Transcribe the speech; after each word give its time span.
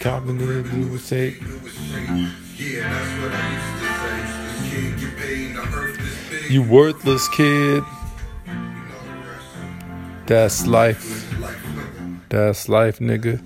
Cognitive 0.00 0.70
blue 0.70 0.98
tape. 0.98 1.42
You 6.48 6.62
worthless 6.62 7.28
kid. 7.28 7.82
That's 10.26 10.66
life. 10.66 11.34
That's 12.28 12.68
life, 12.68 12.98
nigga. 13.00 13.42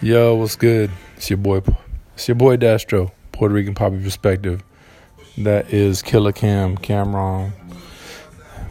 Yo, 0.00 0.34
what's 0.34 0.56
good? 0.56 0.90
It's 1.16 1.30
your 1.30 1.38
boy. 1.38 1.62
It's 2.14 2.28
your 2.28 2.34
boy 2.34 2.56
Destro, 2.56 3.12
Puerto 3.32 3.54
Rican 3.54 3.74
Poppy 3.74 4.02
Perspective. 4.02 4.62
That 5.38 5.72
is 5.72 6.02
Killa 6.02 6.32
Cam 6.32 6.76
Cam'ron 6.76 7.52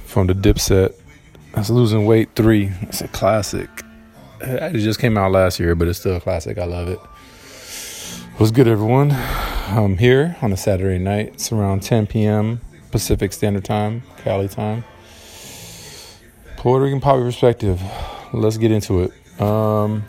from 0.05 0.27
the 0.27 0.33
Dipset. 0.33 0.93
That's 1.53 1.69
losing 1.69 2.05
weight 2.05 2.29
three. 2.35 2.71
It's 2.81 3.01
a 3.01 3.07
classic. 3.07 3.69
It 4.43 4.79
just 4.79 4.99
came 4.99 5.17
out 5.17 5.31
last 5.31 5.59
year, 5.59 5.75
but 5.75 5.87
it's 5.87 5.99
still 5.99 6.15
a 6.15 6.21
classic. 6.21 6.57
I 6.57 6.65
love 6.65 6.87
it. 6.87 6.99
What's 8.37 8.51
good, 8.51 8.67
everyone? 8.67 9.11
I'm 9.11 9.97
here 9.97 10.35
on 10.41 10.51
a 10.51 10.57
Saturday 10.57 10.97
night. 10.97 11.33
It's 11.33 11.51
around 11.51 11.83
10 11.83 12.07
p.m. 12.07 12.59
Pacific 12.91 13.33
Standard 13.33 13.63
Time, 13.63 14.03
Cali 14.17 14.47
time. 14.47 14.83
Puerto 16.57 16.83
Rican 16.83 16.99
Poppy 16.99 17.21
Perspective. 17.21 17.81
Let's 18.33 18.57
get 18.57 18.71
into 18.71 19.03
it. 19.03 19.41
Um, 19.41 20.05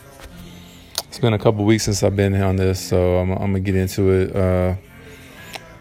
it's 1.07 1.19
been 1.19 1.33
a 1.33 1.39
couple 1.39 1.63
weeks 1.63 1.83
since 1.83 2.01
I've 2.01 2.15
been 2.15 2.33
on 2.41 2.55
this, 2.55 2.79
so 2.79 3.17
I'm, 3.17 3.31
I'm 3.31 3.37
gonna 3.37 3.59
get 3.59 3.75
into 3.75 4.09
it. 4.09 4.35
Uh, 4.35 4.75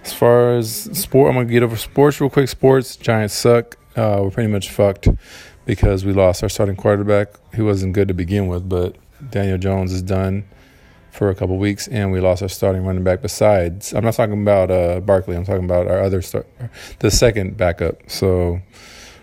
as 0.05 0.13
far 0.13 0.57
as 0.57 0.91
sport, 0.93 1.31
I'm 1.31 1.37
gonna 1.37 1.49
get 1.49 1.63
over 1.63 1.77
sports 1.77 2.21
real 2.21 2.29
quick. 2.29 2.49
Sports, 2.49 2.97
Giants 2.97 3.35
suck. 3.35 3.77
Uh, 3.97 4.21
we're 4.23 4.31
pretty 4.31 4.51
much 4.51 4.71
fucked 4.71 5.09
because 5.65 6.05
we 6.05 6.13
lost 6.13 6.43
our 6.43 6.49
starting 6.49 6.77
quarterback. 6.77 7.29
He 7.55 7.63
wasn't 7.63 7.93
good 7.93 8.09
to 8.09 8.15
begin 8.15 8.47
with, 8.49 8.69
but 8.69 8.97
Daniel 9.31 9.59
Jones 9.59 9.93
is 9.93 10.03
done 10.03 10.45
for 11.11 11.29
a 11.29 11.35
couple 11.35 11.59
weeks, 11.59 11.89
and 11.89 12.11
we 12.11 12.21
lost 12.21 12.43
our 12.43 12.49
starting 12.49 12.85
running 12.85 13.05
back. 13.05 13.21
Besides, 13.21 13.93
I'm 13.93 14.05
not 14.05 14.15
talking 14.15 14.41
about 14.41 14.71
uh, 14.71 15.01
Barkley. 15.01 15.37
I'm 15.37 15.45
talking 15.45 15.65
about 15.65 15.87
our 15.87 16.01
other 16.01 16.23
start, 16.23 16.49
the 17.01 17.11
second 17.11 17.57
backup. 17.57 18.11
So 18.11 18.61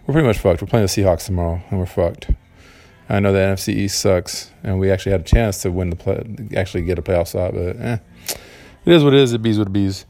we're 0.05 0.13
pretty 0.13 0.27
much 0.27 0.37
fucked. 0.37 0.61
We're 0.61 0.67
playing 0.67 0.85
the 0.85 0.91
Seahawks 0.91 1.25
tomorrow, 1.25 1.61
and 1.69 1.79
we're 1.79 1.87
fucked. 1.87 2.29
I 3.09 3.19
know 3.19 3.33
the 3.33 3.39
NFC 3.39 3.73
East 3.73 3.99
sucks, 3.99 4.51
and 4.63 4.79
we 4.79 4.91
actually 4.91 5.13
had 5.13 5.21
a 5.21 5.25
chance 5.25 5.63
to 5.63 5.71
win 5.71 5.89
the 5.89 5.95
play, 5.95 6.23
actually 6.55 6.83
get 6.83 6.99
a 6.99 7.01
playoff 7.01 7.29
spot, 7.29 7.53
but 7.55 7.75
eh, 7.79 7.97
it 8.85 8.93
is 8.93 9.03
what 9.03 9.15
it 9.15 9.19
is. 9.19 9.33
It 9.33 9.41
bees 9.41 9.57
what 9.57 9.67
it 9.67 9.73
bees. 9.73 10.05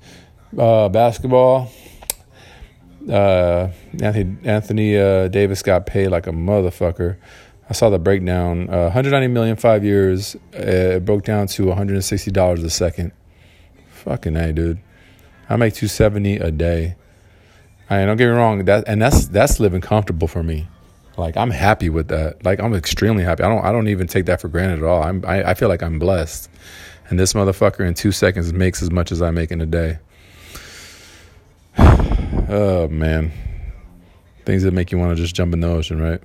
Uh, 0.58 0.90
basketball. 0.90 1.72
Uh, 3.08 3.70
Anthony 4.02 4.38
Anthony 4.44 4.98
uh, 4.98 5.28
Davis 5.28 5.62
got 5.62 5.86
paid 5.86 6.10
like 6.10 6.28
a 6.28 6.32
motherfucker. 6.32 7.18
I 7.70 7.74
saw 7.74 7.90
the 7.90 8.00
breakdown. 8.00 8.70
Uh, 8.70 8.84
190 8.84 9.28
million 9.28 9.56
five 9.56 9.84
years. 9.84 10.36
Uh, 10.54 10.98
it 10.98 11.06
broke 11.06 11.24
down 11.24 11.48
to 11.48 11.68
160 11.68 12.32
dollars 12.32 12.64
a 12.64 12.70
second. 12.70 13.12
Fucking 13.92 14.36
a, 14.36 14.54
dude. 14.54 14.80
I 15.50 15.56
make 15.56 15.74
270 15.74 16.38
a 16.38 16.52
day. 16.52 16.96
I 17.90 17.98
mean, 18.00 18.08
don't 18.08 18.18
get 18.18 18.26
me 18.28 18.32
wrong. 18.32 18.66
That 18.66 18.84
and 18.88 19.02
that's 19.02 19.28
that's 19.28 19.60
living 19.60 19.82
comfortable 19.82 20.28
for 20.28 20.44
me. 20.44 20.68
Like 21.18 21.38
I'm 21.38 21.52
happy 21.52 21.90
with 21.90 22.08
that. 22.10 22.44
Like 22.44 22.60
I'm 22.60 22.74
extremely 22.74 23.24
happy. 23.24 23.44
I 23.44 23.50
don't 23.50 23.64
I 23.64 23.72
don't 23.72 23.88
even 23.88 24.08
take 24.08 24.26
that 24.26 24.42
for 24.42 24.48
granted 24.48 24.80
at 24.80 24.86
all. 24.86 25.04
I'm 25.04 25.24
I, 25.26 25.52
I 25.52 25.54
feel 25.54 25.70
like 25.70 25.84
I'm 25.84 26.00
blessed. 26.00 26.50
And 27.10 27.20
this 27.20 27.34
motherfucker 27.34 27.88
in 27.88 27.94
two 27.96 28.12
seconds 28.12 28.54
makes 28.54 28.82
as 28.84 28.92
much 28.92 29.12
as 29.12 29.22
I 29.22 29.32
make 29.32 29.52
in 29.52 29.62
a 29.62 29.66
day. 29.66 30.00
Oh 32.50 32.88
man. 32.90 33.32
Things 34.46 34.64
that 34.64 34.74
make 34.74 34.92
you 34.92 34.98
want 34.98 35.16
to 35.16 35.22
just 35.22 35.36
jump 35.36 35.54
in 35.54 35.60
the 35.60 35.68
ocean, 35.68 36.02
right? 36.02 36.22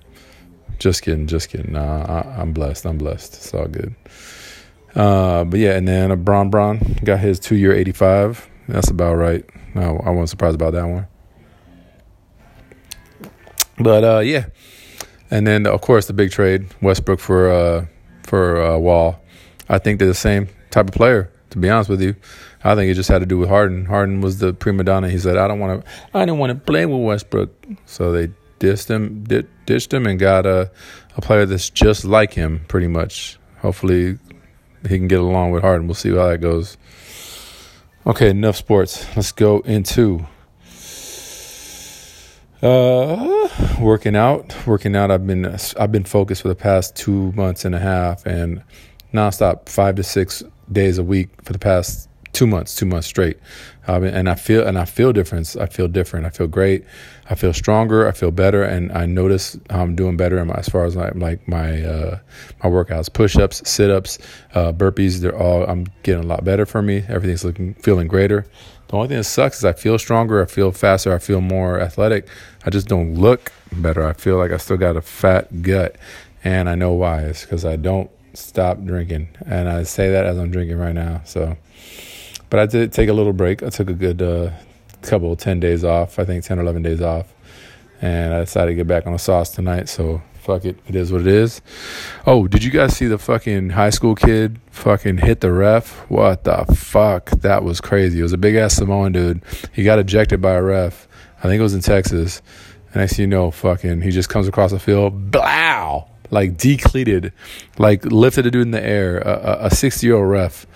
Just 0.79 1.03
kidding, 1.03 1.27
just 1.27 1.51
kidding. 1.51 1.73
Nah, 1.73 2.05
I, 2.39 2.41
am 2.41 2.53
blessed. 2.53 2.87
I'm 2.87 2.99
blessed. 2.99 3.35
It's 3.35 3.55
all 3.55 3.67
good. 3.67 3.95
Uh, 4.95 5.45
but 5.45 5.61
yeah, 5.61 5.77
and 5.77 5.87
then 5.87 6.11
a 6.11 6.17
Bron 6.17 6.51
Bron 6.51 6.79
got 7.05 7.21
his 7.21 7.39
two 7.39 7.57
year 7.57 7.73
85. 7.73 8.49
That's 8.69 8.91
about 8.91 9.15
right. 9.15 9.45
No, 9.75 10.01
I 10.05 10.11
wasn't 10.11 10.31
surprised 10.31 10.55
about 10.55 10.73
that 10.73 10.85
one. 10.85 11.07
But 13.79 14.05
uh, 14.05 14.19
yeah, 14.21 14.47
and 15.31 15.47
then 15.47 15.67
of 15.67 15.81
course 15.81 16.07
the 16.07 16.13
big 16.13 16.31
trade 16.31 16.67
Westbrook 16.81 17.21
for 17.21 17.51
uh, 17.51 17.87
for 18.23 18.63
uh, 18.63 18.79
Wall. 18.79 19.21
I 19.69 19.79
think 19.79 19.99
they're 19.99 20.09
the 20.09 20.15
same 20.15 20.49
type 20.71 20.89
of 20.89 20.95
player. 20.95 21.33
To 21.55 21.61
be 21.61 21.71
honest 21.71 21.89
with 21.89 22.03
you, 22.03 22.17
I 22.65 22.75
think 22.75 22.91
it 22.91 22.95
just 22.95 23.09
had 23.09 23.21
to 23.21 23.27
do 23.27 23.39
with 23.39 23.49
Harden. 23.49 23.85
Harden 23.85 24.21
was 24.21 24.41
the 24.41 24.53
prima 24.53 24.83
donna. 24.83 25.09
He 25.09 25.19
said, 25.19 25.37
"I 25.37 25.47
don't 25.47 25.61
want 25.61 25.85
to. 25.85 25.91
I 26.13 26.25
didn't 26.25 26.39
want 26.39 26.51
to 26.51 26.57
play 26.57 26.85
with 26.85 27.01
Westbrook." 27.01 27.51
So 27.87 28.11
they 28.11 28.33
ditched 28.59 28.89
him, 28.89 29.23
ditched 29.65 29.95
him, 29.95 30.09
and 30.09 30.19
got 30.19 30.47
a 30.47 30.73
a 31.17 31.21
player 31.21 31.47
that's 31.47 31.71
just 31.71 32.05
like 32.05 32.33
him, 32.33 32.63
pretty 32.67 32.89
much. 32.89 33.39
Hopefully, 33.59 34.19
he 34.83 34.99
can 34.99 35.07
get 35.07 35.21
along 35.21 35.53
with 35.53 35.63
Harden. 35.63 35.87
We'll 35.87 35.95
see 35.95 36.11
how 36.11 36.27
that 36.27 36.41
goes. 36.41 36.77
Okay, 38.05 38.31
enough 38.31 38.57
sports. 38.57 39.07
Let's 39.15 39.31
go 39.31 39.61
into 39.61 40.27
uh, 42.63 43.49
working 43.81 44.17
out, 44.17 44.67
working 44.67 44.97
out. 44.97 45.13
I've 45.13 45.25
been 45.25 45.57
I've 45.79 45.93
been 45.93 46.03
focused 46.03 46.43
for 46.43 46.49
the 46.49 46.57
past 46.57 46.97
two 46.97 47.31
months 47.31 47.65
and 47.65 47.77
a 47.77 47.79
half, 47.79 48.27
and 48.27 48.65
nonstop, 49.13 49.69
five 49.69 49.95
to 49.95 50.03
six 50.03 50.43
days 50.71 50.99
a 50.99 51.05
week 51.05 51.29
for 51.43 51.53
the 51.53 51.59
past 51.59 52.09
two 52.35 52.47
months, 52.47 52.75
two 52.75 52.85
months 52.85 53.07
straight. 53.07 53.39
Um, 53.87 54.03
and 54.05 54.29
I 54.29 54.35
feel 54.35 54.67
and 54.67 54.79
I 54.79 54.85
feel 54.85 55.13
different. 55.13 55.57
I 55.57 55.67
feel 55.67 55.89
different. 55.89 56.27
I 56.27 56.31
feel 56.31 56.47
great. 56.47 56.85
I 57.31 57.35
feel 57.35 57.53
stronger. 57.53 58.09
I 58.09 58.13
feel 58.13 58.31
better, 58.31 58.63
and 58.63 58.91
I 58.93 59.07
notice 59.07 59.59
I'm 59.71 59.95
doing 59.95 60.17
better 60.17 60.39
as 60.57 60.69
far 60.69 60.85
as 60.85 60.97
like, 60.97 61.15
like 61.15 61.47
my 61.47 61.83
uh, 61.83 62.19
my 62.63 62.71
workouts, 62.71 63.13
push 63.13 63.37
ups, 63.37 63.63
sit 63.69 63.91
ups, 63.91 64.19
uh, 64.55 64.73
burpees. 64.73 65.21
They're 65.21 65.39
all 65.39 65.65
I'm 65.65 65.87
getting 66.03 66.25
a 66.25 66.27
lot 66.27 66.45
better 66.45 66.67
for 66.67 66.83
me. 66.83 67.05
Everything's 67.09 67.45
looking 67.45 67.75
feeling 67.75 68.09
greater. 68.09 68.47
The 68.89 68.97
only 68.97 69.09
thing 69.09 69.17
that 69.17 69.25
sucks 69.25 69.59
is 69.59 69.65
I 69.65 69.73
feel 69.73 69.99
stronger, 69.99 70.43
I 70.43 70.47
feel 70.47 70.71
faster, 70.71 71.15
I 71.15 71.19
feel 71.19 71.41
more 71.41 71.81
athletic. 71.81 72.29
I 72.65 72.71
just 72.71 72.87
don't 72.87 73.15
look 73.15 73.53
better. 73.73 74.07
I 74.07 74.13
feel 74.13 74.37
like 74.37 74.51
I 74.51 74.57
still 74.59 74.77
got 74.77 74.97
a 74.97 75.01
fat 75.01 75.63
gut. 75.63 75.97
And 76.43 76.69
I 76.69 76.75
know 76.75 76.93
why. 76.93 77.23
It's 77.23 77.43
because 77.43 77.65
I 77.65 77.77
don't 77.77 78.11
stop 78.35 78.83
drinking. 78.85 79.29
And 79.47 79.69
I 79.69 79.83
say 79.85 80.11
that 80.11 80.27
as 80.27 80.39
I'm 80.39 80.51
drinking 80.51 80.79
right 80.79 80.95
now. 80.95 81.23
So, 81.25 81.57
but 82.51 82.61
I 82.61 82.67
did 82.67 82.93
take 82.93 83.09
a 83.09 83.13
little 83.13 83.33
break. 83.33 83.63
I 83.63 83.71
took 83.71 83.89
a 83.89 83.95
good 83.95 84.23
uh, 84.23 84.51
couple, 85.03 85.35
10 85.37 85.61
days 85.61 85.85
off, 85.85 86.19
I 86.19 86.25
think 86.25 86.45
10 86.45 86.59
or 86.59 86.63
11 86.63 86.83
days 86.83 87.01
off. 87.01 87.33
And 88.01 88.35
I 88.35 88.41
decided 88.41 88.73
to 88.73 88.75
get 88.75 88.87
back 88.87 89.07
on 89.07 89.13
the 89.13 89.19
sauce 89.19 89.51
tonight. 89.51 89.89
So 89.89 90.21
fuck 90.45 90.65
it. 90.65 90.79
It 90.87 90.95
is 90.95 91.11
what 91.11 91.23
it 91.23 91.27
is. 91.27 91.63
Oh, 92.27 92.47
did 92.47 92.63
you 92.63 92.71
guys 92.71 92.97
see 92.97 93.07
the 93.07 93.19
fucking 93.19 93.71
high 93.71 93.91
school 93.91 94.15
kid 94.15 94.61
fucking 94.71 95.19
hit 95.19 95.41
the 95.41 95.53
ref? 95.53 96.01
What 96.11 96.45
the 96.45 96.65
fuck? 96.75 97.31
That 97.31 97.65
was 97.65 97.81
crazy. 97.81 98.21
It 98.21 98.23
was 98.23 98.35
a 98.35 98.39
big 98.39 98.55
ass 98.55 98.75
Samoan 98.75 99.13
dude. 99.13 99.43
He 99.73 99.85
got 99.85 99.99
ejected 99.99 100.43
by 100.43 100.53
a 100.53 100.63
ref. 100.63 101.09
I 101.39 101.43
think 101.45 101.61
it 101.61 101.63
was 101.63 101.75
in 101.75 101.81
Texas. 101.81 102.43
And 102.89 102.97
next 102.97 103.19
you 103.19 103.27
know, 103.27 103.51
fucking, 103.51 104.03
he 104.03 104.11
just 104.11 104.29
comes 104.29 104.47
across 104.47 104.71
the 104.71 104.79
field, 104.79 105.31
blow, 105.31 106.09
like 106.35 106.59
decleated, 106.59 107.33
like 107.79 108.05
lifted 108.05 108.45
a 108.47 108.51
dude 108.51 108.63
in 108.63 108.71
the 108.73 108.85
air, 108.85 109.19
a 109.19 109.71
60 109.71 110.07
year 110.07 110.17
old 110.17 110.29
ref. 110.29 110.67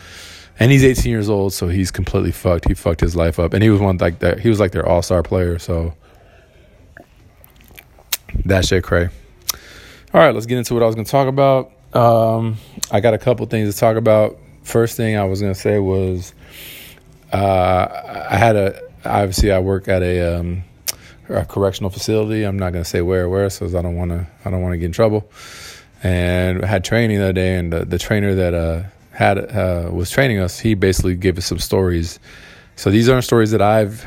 And 0.61 0.73
he's 0.73 0.83
18 0.83 1.11
years 1.11 1.29
old, 1.29 1.53
so 1.53 1.69
he's 1.69 1.91
completely 1.91 2.33
fucked. 2.33 2.67
He 2.67 2.75
fucked 2.75 3.01
his 3.01 3.15
life 3.15 3.39
up. 3.39 3.53
And 3.53 3.63
he 3.63 3.71
was 3.71 3.81
one 3.81 3.99
like 3.99 4.21
that. 4.21 4.41
He 4.41 4.49
was 4.49 4.59
like 4.59 4.73
their 4.73 4.89
all 4.89 5.03
star 5.03 5.23
player. 5.23 5.59
So 5.59 5.95
that 8.45 8.65
shit 8.65 8.83
cray. 8.83 9.09
All 10.13 10.21
right, 10.21 10.35
let's 10.35 10.47
get 10.47 10.59
into 10.59 10.75
what 10.75 10.83
I 10.83 10.87
was 10.87 10.95
going 10.95 11.05
to 11.05 11.11
talk 11.11 11.29
about. 11.29 11.71
Um, 11.95 12.57
I 12.91 13.01
got 13.01 13.15
a 13.15 13.19
couple 13.19 13.47
things 13.47 13.73
to 13.73 13.79
talk 13.79 13.97
about. 13.97 14.39
First 14.63 14.97
thing 14.97 15.17
I 15.17 15.25
was 15.25 15.41
going 15.41 15.55
to 15.55 15.61
say 15.61 15.79
was 15.79 16.35
uh, 17.33 18.27
I 18.31 18.37
had 18.37 18.57
a 18.57 18.89
obviously 19.05 19.53
I 19.53 19.61
work 19.61 19.89
at 19.89 20.03
a, 20.03 20.39
um, 20.39 20.65
a 21.29 21.45
correctional 21.45 21.91
facility. 21.91 22.45
I'm 22.45 22.59
not 22.59 22.73
going 22.73 22.85
to 22.85 22.89
say 22.89 23.03
where 23.03 23.25
or 23.25 23.29
where, 23.29 23.51
so 23.51 23.67
I 23.67 23.83
don't 23.83 23.97
want 23.97 24.11
to 24.11 24.27
I 24.45 24.51
don't 24.51 24.63
want 24.63 24.73
to 24.73 24.79
get 24.79 24.87
in 24.87 24.93
trouble. 24.93 25.31
And 26.03 26.65
I 26.65 26.69
had 26.69 26.85
training 26.85 27.21
other 27.21 27.33
day, 27.33 27.57
and 27.57 27.73
the, 27.73 27.85
the 27.85 27.99
trainer 27.99 28.35
that 28.35 28.55
uh, 28.55 28.83
had 29.11 29.39
uh, 29.39 29.91
was 29.93 30.11
training 30.11 30.39
us, 30.39 30.61
he 30.61 30.75
basically 30.75 31.17
gave 31.17 31.39
us 31.39 31.47
some 31.47 31.59
stories. 31.59 32.21
So 32.77 32.91
these 32.91 33.09
aren't 33.09 33.25
stories 33.25 33.51
that 33.51 33.61
I've 33.61 34.07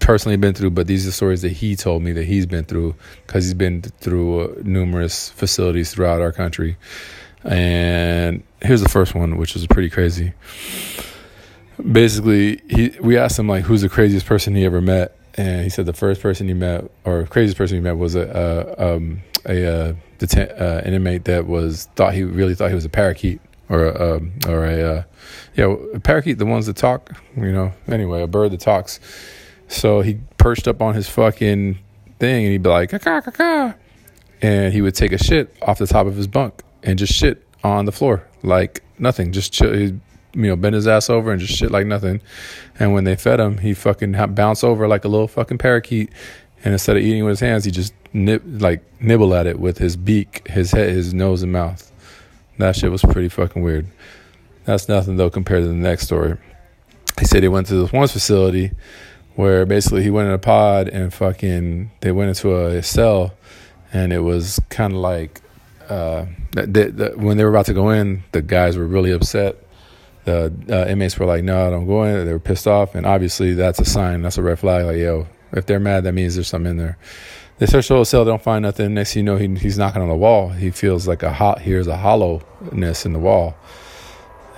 personally 0.00 0.36
been 0.36 0.52
through, 0.52 0.70
but 0.70 0.88
these 0.88 1.06
are 1.06 1.12
stories 1.12 1.42
that 1.42 1.52
he 1.52 1.76
told 1.76 2.02
me 2.02 2.12
that 2.12 2.24
he's 2.24 2.46
been 2.46 2.64
through 2.64 2.96
because 3.24 3.44
he's 3.44 3.54
been 3.54 3.82
through 3.82 4.40
uh, 4.40 4.54
numerous 4.64 5.30
facilities 5.30 5.92
throughout 5.92 6.20
our 6.20 6.32
country. 6.32 6.76
And 7.44 8.42
here's 8.60 8.80
the 8.80 8.88
first 8.88 9.14
one, 9.14 9.36
which 9.36 9.54
was 9.54 9.66
pretty 9.68 9.90
crazy. 9.90 10.32
Basically, 11.90 12.60
he 12.68 12.96
we 13.00 13.16
asked 13.16 13.38
him 13.38 13.48
like, 13.48 13.64
who's 13.64 13.82
the 13.82 13.88
craziest 13.88 14.26
person 14.26 14.54
he 14.54 14.64
ever 14.64 14.80
met, 14.80 15.16
and 15.34 15.62
he 15.62 15.70
said 15.70 15.86
the 15.86 15.92
first 15.92 16.20
person 16.20 16.48
he 16.48 16.54
met 16.54 16.90
or 17.04 17.24
craziest 17.26 17.56
person 17.56 17.76
he 17.76 17.80
met 17.82 17.96
was 17.96 18.14
a, 18.14 18.74
a 18.78 18.94
um, 18.96 19.22
a, 19.46 19.66
uh, 19.66 19.94
deten- 20.18 20.60
uh, 20.60 20.82
inmate 20.84 21.24
that 21.24 21.46
was 21.46 21.88
thought 21.96 22.14
he 22.14 22.22
really 22.22 22.54
thought 22.54 22.68
he 22.68 22.74
was 22.74 22.84
a 22.84 22.90
parakeet 22.90 23.40
or 23.68 23.86
a 23.86 24.16
um, 24.16 24.32
or 24.46 24.64
a 24.64 24.82
uh, 24.82 25.02
yeah 25.54 25.74
a 25.94 26.00
parakeet, 26.00 26.38
the 26.38 26.46
ones 26.46 26.66
that 26.66 26.76
talk, 26.76 27.10
you 27.36 27.52
know. 27.52 27.72
Anyway, 27.88 28.22
a 28.22 28.26
bird 28.26 28.52
that 28.52 28.60
talks 28.60 29.00
so 29.72 30.02
he 30.02 30.18
perched 30.36 30.68
up 30.68 30.82
on 30.82 30.94
his 30.94 31.08
fucking 31.08 31.78
thing 32.18 32.44
and 32.44 32.52
he'd 32.52 32.62
be 32.62 32.68
like, 32.68 32.90
caw, 32.90 32.98
caw, 32.98 33.20
caw. 33.30 33.74
and 34.42 34.72
he 34.72 34.82
would 34.82 34.94
take 34.94 35.12
a 35.12 35.18
shit 35.18 35.54
off 35.62 35.78
the 35.78 35.86
top 35.86 36.06
of 36.06 36.14
his 36.14 36.26
bunk. 36.26 36.62
and 36.82 36.98
just 36.98 37.12
shit 37.12 37.46
on 37.64 37.86
the 37.86 37.92
floor 37.92 38.26
like 38.42 38.82
nothing. 38.98 39.32
Just 39.32 39.52
chill, 39.52 39.72
he, 39.72 39.98
you 40.34 40.48
know, 40.48 40.56
bend 40.56 40.74
his 40.74 40.88
ass 40.88 41.10
over 41.10 41.32
and 41.32 41.40
just 41.40 41.54
shit 41.54 41.70
like 41.70 41.86
nothing. 41.86 42.20
And 42.78 42.92
when 42.92 43.04
they 43.04 43.16
fed 43.16 43.40
him, 43.40 43.58
he 43.58 43.74
fucking 43.74 44.12
bounced 44.34 44.64
over 44.64 44.88
like 44.88 45.04
a 45.04 45.08
little 45.08 45.28
fucking 45.28 45.58
parakeet. 45.58 46.10
And 46.64 46.72
instead 46.72 46.96
of 46.96 47.02
eating 47.02 47.24
with 47.24 47.32
his 47.32 47.40
hands, 47.40 47.64
he 47.64 47.70
just 47.70 47.92
nib 48.12 48.42
like 48.60 48.82
nibble 49.00 49.34
at 49.34 49.46
it 49.46 49.58
with 49.58 49.78
his 49.78 49.96
beak, 49.96 50.46
his 50.48 50.70
head, 50.70 50.90
his 50.90 51.12
nose 51.12 51.42
and 51.42 51.52
mouth. 51.52 51.90
That 52.58 52.76
shit 52.76 52.90
was 52.90 53.02
pretty 53.02 53.28
fucking 53.28 53.62
weird. 53.62 53.86
That's 54.64 54.88
nothing 54.88 55.16
though 55.16 55.30
compared 55.30 55.64
to 55.64 55.68
the 55.68 55.74
next 55.74 56.04
story. 56.04 56.36
He 57.18 57.24
said 57.24 57.42
he 57.42 57.48
went 57.48 57.66
to 57.68 57.74
this 57.74 57.92
one 57.92 58.08
facility 58.08 58.72
where 59.34 59.66
basically 59.66 60.02
he 60.02 60.10
went 60.10 60.28
in 60.28 60.34
a 60.34 60.38
pod 60.38 60.88
and 60.88 61.12
fucking 61.12 61.90
they 62.00 62.12
went 62.12 62.28
into 62.28 62.54
a 62.54 62.82
cell 62.82 63.34
and 63.92 64.12
it 64.12 64.20
was 64.20 64.60
kind 64.70 64.92
of 64.92 64.98
like 64.98 65.40
uh, 65.88 66.24
when 66.54 67.36
they 67.36 67.44
were 67.44 67.50
about 67.50 67.66
to 67.66 67.74
go 67.74 67.90
in, 67.90 68.22
the 68.32 68.40
guys 68.40 68.76
were 68.76 68.86
really 68.86 69.10
upset. 69.10 69.56
The 70.24 70.52
uh, 70.70 70.88
inmates 70.88 71.18
were 71.18 71.26
like, 71.26 71.42
"No, 71.42 71.66
I 71.66 71.70
don't 71.70 71.86
go 71.86 72.04
in." 72.04 72.26
They 72.26 72.32
were 72.32 72.38
pissed 72.38 72.66
off, 72.66 72.94
and 72.94 73.06
obviously 73.06 73.54
that's 73.54 73.80
a 73.80 73.84
sign. 73.84 74.22
That's 74.22 74.38
a 74.38 74.42
red 74.42 74.58
flag. 74.58 74.86
Like, 74.86 74.98
yo, 74.98 75.26
if 75.52 75.66
they're 75.66 75.80
mad, 75.80 76.04
that 76.04 76.12
means 76.12 76.34
there's 76.34 76.48
something 76.48 76.70
in 76.70 76.76
there. 76.76 76.98
They 77.58 77.66
search 77.66 77.88
the 77.88 77.94
whole 77.94 78.04
cell, 78.04 78.24
they 78.24 78.30
don't 78.30 78.42
find 78.42 78.62
nothing. 78.62 78.94
Next 78.94 79.14
you 79.14 79.22
know, 79.22 79.36
he, 79.36 79.46
he's 79.54 79.78
knocking 79.78 80.02
on 80.02 80.08
the 80.08 80.16
wall. 80.16 80.48
He 80.48 80.70
feels 80.70 81.06
like 81.06 81.22
a 81.22 81.32
hot. 81.32 81.60
Here's 81.60 81.86
a 81.86 81.96
hollowness 81.96 83.06
in 83.06 83.12
the 83.12 83.18
wall. 83.18 83.54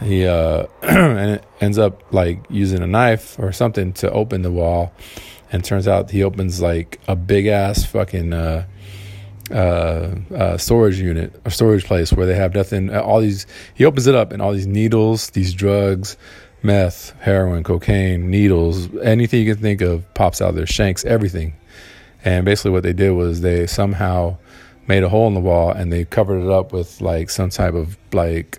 He 0.02 0.26
uh, 0.26 0.66
and 0.82 1.40
ends 1.60 1.78
up 1.78 2.02
like 2.12 2.40
using 2.48 2.82
a 2.82 2.86
knife 2.86 3.38
or 3.38 3.52
something 3.52 3.92
to 3.94 4.10
open 4.10 4.42
the 4.42 4.50
wall, 4.50 4.92
and 5.52 5.64
turns 5.64 5.86
out 5.88 6.10
he 6.10 6.22
opens 6.22 6.60
like 6.60 7.00
a 7.08 7.16
big 7.16 7.46
ass 7.46 7.84
fucking. 7.84 8.32
Uh, 8.32 8.66
uh, 9.50 10.14
uh, 10.34 10.56
storage 10.56 10.98
unit 10.98 11.40
or 11.44 11.50
storage 11.50 11.84
place 11.84 12.12
where 12.12 12.26
they 12.26 12.34
have 12.34 12.54
nothing. 12.54 12.94
All 12.94 13.20
these, 13.20 13.46
he 13.74 13.84
opens 13.84 14.06
it 14.06 14.14
up, 14.14 14.32
and 14.32 14.40
all 14.40 14.52
these 14.52 14.66
needles, 14.66 15.30
these 15.30 15.52
drugs, 15.52 16.16
meth, 16.62 17.12
heroin, 17.20 17.62
cocaine, 17.62 18.30
needles, 18.30 18.88
anything 19.02 19.44
you 19.44 19.54
can 19.54 19.62
think 19.62 19.80
of 19.80 20.12
pops 20.14 20.40
out 20.40 20.50
of 20.50 20.54
there. 20.56 20.66
Shanks, 20.66 21.04
everything. 21.04 21.54
And 22.24 22.44
basically, 22.44 22.70
what 22.70 22.82
they 22.82 22.94
did 22.94 23.10
was 23.10 23.42
they 23.42 23.66
somehow 23.66 24.38
made 24.86 25.02
a 25.02 25.08
hole 25.08 25.26
in 25.28 25.34
the 25.34 25.40
wall 25.40 25.70
and 25.70 25.92
they 25.92 26.04
covered 26.04 26.42
it 26.42 26.50
up 26.50 26.72
with 26.72 27.00
like 27.00 27.30
some 27.30 27.50
type 27.50 27.74
of 27.74 27.96
like 28.12 28.58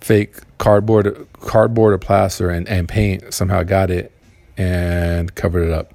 fake 0.00 0.36
cardboard, 0.58 1.26
cardboard 1.34 1.94
or 1.94 1.98
plaster 1.98 2.50
and, 2.50 2.68
and 2.68 2.88
paint. 2.88 3.34
Somehow 3.34 3.64
got 3.64 3.90
it 3.90 4.12
and 4.56 5.34
covered 5.34 5.64
it 5.64 5.72
up. 5.72 5.94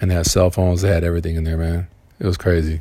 And 0.00 0.10
they 0.10 0.14
had 0.14 0.26
cell 0.26 0.50
phones. 0.50 0.82
They 0.82 0.88
had 0.88 1.04
everything 1.04 1.36
in 1.36 1.44
there, 1.44 1.58
man. 1.58 1.86
It 2.18 2.26
was 2.26 2.36
crazy. 2.36 2.80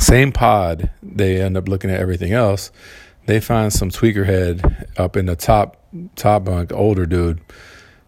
Same 0.00 0.32
pod, 0.32 0.90
they 1.02 1.42
end 1.42 1.58
up 1.58 1.68
looking 1.68 1.90
at 1.90 2.00
everything 2.00 2.32
else. 2.32 2.72
They 3.26 3.38
find 3.38 3.70
some 3.70 3.90
tweaker 3.90 4.24
head 4.24 4.88
up 4.96 5.14
in 5.14 5.26
the 5.26 5.36
top 5.36 5.76
top 6.16 6.44
bunk, 6.44 6.72
older 6.72 7.04
dude, 7.04 7.40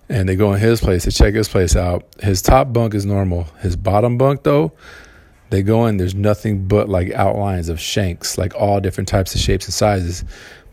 and 0.08 0.26
they 0.26 0.34
go 0.34 0.54
in 0.54 0.60
his 0.60 0.80
place 0.80 1.04
to 1.04 1.12
check 1.12 1.34
his 1.34 1.48
place 1.48 1.76
out. 1.76 2.04
His 2.20 2.40
top 2.40 2.72
bunk 2.72 2.94
is 2.94 3.04
normal. 3.04 3.44
His 3.60 3.76
bottom 3.76 4.16
bunk 4.16 4.42
though, 4.42 4.72
they 5.50 5.62
go 5.62 5.84
in. 5.86 5.98
There's 5.98 6.14
nothing 6.14 6.66
but 6.66 6.88
like 6.88 7.12
outlines 7.12 7.68
of 7.68 7.78
shanks, 7.78 8.38
like 8.38 8.54
all 8.54 8.80
different 8.80 9.06
types 9.06 9.34
of 9.34 9.42
shapes 9.42 9.66
and 9.66 9.74
sizes. 9.74 10.24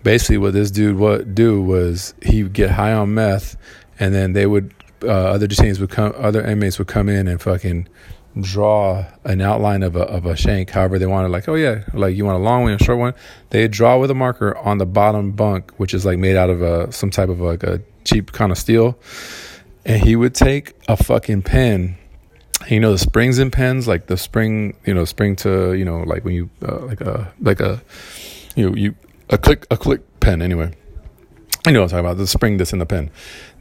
Basically, 0.04 0.38
what 0.38 0.54
this 0.54 0.72
dude 0.72 0.96
would 0.96 1.36
do 1.36 1.62
was 1.62 2.14
he 2.22 2.44
would 2.44 2.54
get 2.54 2.72
high 2.72 2.94
on 2.94 3.14
meth, 3.14 3.58
and 4.00 4.16
then 4.16 4.32
they 4.32 4.46
would 4.46 4.74
uh, 5.04 5.08
other 5.08 5.50
detainees 5.50 5.82
would 5.82 5.90
come, 5.90 6.14
other 6.16 6.42
inmates 6.46 6.80
would 6.80 6.88
come 6.88 7.10
in 7.10 7.28
and 7.28 7.42
fucking 7.42 7.90
draw 8.40 9.06
an 9.24 9.42
outline 9.42 9.84
of 9.84 9.96
a 9.96 10.02
of 10.02 10.26
a 10.26 10.36
shank, 10.36 10.70
however 10.70 11.00
they 11.00 11.06
wanted. 11.06 11.30
Like, 11.30 11.48
oh 11.48 11.56
yeah, 11.56 11.84
like 11.94 12.16
you 12.16 12.26
want 12.26 12.40
a 12.40 12.44
long 12.44 12.64
one, 12.64 12.74
a 12.74 12.84
short 12.84 13.00
one. 13.00 13.14
They 13.50 13.68
draw 13.68 13.98
with 13.98 14.12
a 14.12 14.16
marker 14.16 14.58
on 14.58 14.78
the 14.78 14.86
bottom 14.86 15.32
bunk, 15.32 15.72
which 15.78 15.94
is 15.94 16.06
like 16.06 16.18
made 16.18 16.36
out 16.36 16.50
of 16.50 16.62
a 16.62 16.92
some 16.92 17.10
type 17.10 17.30
of 17.30 17.40
like 17.40 17.64
a 17.64 17.82
cheap 18.04 18.32
kind 18.32 18.52
of 18.52 18.58
steel. 18.58 18.98
And 19.86 20.04
he 20.04 20.16
would 20.16 20.36
take 20.36 20.74
a 20.88 20.98
fucking 20.98 21.44
pen. 21.44 21.98
You 22.68 22.80
know 22.80 22.92
the 22.92 22.98
springs 22.98 23.40
and 23.40 23.52
pens, 23.52 23.88
like 23.88 24.08
the 24.08 24.18
spring, 24.18 24.76
you 24.86 24.94
know, 24.94 25.06
spring 25.06 25.36
to 25.38 25.74
you 25.74 25.86
know, 25.86 26.00
like 26.00 26.26
when 26.26 26.36
you 26.36 26.50
uh, 26.68 26.80
like 26.80 27.02
a 27.02 27.34
like 27.40 27.60
a 27.60 27.82
you 28.56 28.70
know, 28.70 28.76
you 28.76 28.96
a 29.30 29.38
click 29.38 29.66
a 29.72 29.78
click 29.78 30.02
pen 30.20 30.42
anyway. 30.42 30.74
You 31.66 31.74
know 31.74 31.82
what 31.82 31.86
I'm 31.86 31.90
talking 31.90 32.06
about, 32.06 32.18
the 32.18 32.28
spring 32.28 32.56
that's 32.56 32.72
in 32.72 32.80
the 32.80 32.86
pen. 32.86 33.12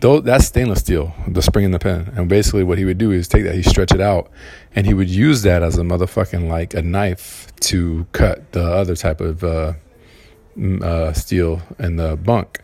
Though 0.00 0.20
that's 0.20 0.46
stainless 0.46 0.78
steel, 0.80 1.12
the 1.26 1.42
spring 1.42 1.64
in 1.64 1.72
the 1.72 1.80
pen. 1.80 2.12
And 2.14 2.28
basically 2.28 2.62
what 2.62 2.78
he 2.78 2.84
would 2.84 2.98
do 2.98 3.10
is 3.10 3.26
take 3.26 3.42
that, 3.42 3.56
he 3.56 3.62
stretch 3.62 3.90
it 3.90 4.00
out, 4.00 4.30
and 4.74 4.86
he 4.86 4.94
would 4.94 5.10
use 5.10 5.42
that 5.42 5.64
as 5.64 5.78
a 5.78 5.82
motherfucking 5.82 6.48
like 6.48 6.74
a 6.74 6.82
knife 6.82 7.48
to 7.60 8.06
cut 8.12 8.52
the 8.52 8.62
other 8.62 8.94
type 8.94 9.20
of 9.20 9.42
uh, 9.42 9.72
uh, 10.80 11.12
steel 11.12 11.60
in 11.80 11.96
the 11.96 12.16
bunk. 12.16 12.60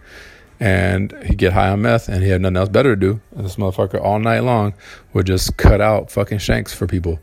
And 0.60 1.12
he'd 1.24 1.38
get 1.38 1.52
high 1.52 1.70
on 1.70 1.82
meth 1.82 2.08
and 2.08 2.22
he 2.22 2.30
had 2.30 2.40
nothing 2.40 2.56
else 2.56 2.68
better 2.68 2.94
to 2.94 3.00
do. 3.00 3.20
And 3.32 3.44
this 3.44 3.56
motherfucker 3.56 4.00
all 4.00 4.20
night 4.20 4.40
long 4.40 4.72
would 5.12 5.26
just 5.26 5.56
cut 5.56 5.80
out 5.80 6.12
fucking 6.12 6.38
shanks 6.38 6.72
for 6.72 6.86
people. 6.86 7.18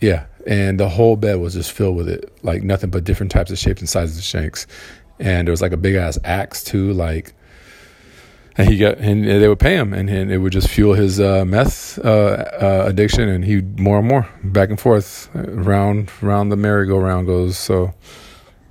Yeah. 0.00 0.26
And 0.48 0.80
the 0.80 0.88
whole 0.88 1.14
bed 1.14 1.36
was 1.36 1.54
just 1.54 1.70
filled 1.70 1.96
with 1.96 2.08
it. 2.08 2.30
Like 2.42 2.64
nothing 2.64 2.90
but 2.90 3.04
different 3.04 3.30
types 3.30 3.52
of 3.52 3.58
shapes 3.58 3.80
and 3.80 3.88
sizes 3.88 4.18
of 4.18 4.24
shanks 4.24 4.66
and 5.18 5.48
it 5.48 5.50
was 5.50 5.62
like 5.62 5.72
a 5.72 5.76
big 5.76 5.94
ass 5.94 6.18
axe 6.24 6.64
too, 6.64 6.92
like. 6.92 7.34
And 8.56 8.68
he 8.68 8.78
got, 8.78 8.98
and 8.98 9.24
they 9.24 9.48
would 9.48 9.58
pay 9.58 9.74
him, 9.74 9.92
and, 9.92 10.08
and 10.08 10.30
it 10.30 10.38
would 10.38 10.52
just 10.52 10.68
fuel 10.68 10.94
his 10.94 11.18
uh, 11.18 11.44
meth 11.44 11.98
uh, 11.98 12.44
uh, 12.62 12.84
addiction, 12.86 13.28
and 13.28 13.44
he 13.44 13.62
more 13.62 13.98
and 13.98 14.06
more 14.06 14.28
back 14.44 14.70
and 14.70 14.78
forth, 14.78 15.28
round 15.34 16.08
round 16.22 16.52
the 16.52 16.56
merry-go-round 16.56 17.26
goes. 17.26 17.58
So 17.58 17.92